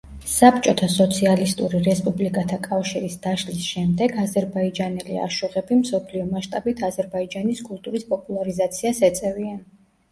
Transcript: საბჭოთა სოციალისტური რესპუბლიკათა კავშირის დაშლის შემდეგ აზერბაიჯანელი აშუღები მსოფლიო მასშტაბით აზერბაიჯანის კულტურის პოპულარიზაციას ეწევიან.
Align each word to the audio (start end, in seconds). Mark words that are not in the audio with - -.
საბჭოთა 0.29 0.87
სოციალისტური 0.93 1.81
რესპუბლიკათა 1.87 2.59
კავშირის 2.63 3.19
დაშლის 3.27 3.69
შემდეგ 3.75 4.17
აზერბაიჯანელი 4.25 5.21
აშუღები 5.29 5.81
მსოფლიო 5.85 6.27
მასშტაბით 6.35 6.83
აზერბაიჯანის 6.91 7.65
კულტურის 7.71 8.11
პოპულარიზაციას 8.17 9.07
ეწევიან. 9.13 9.65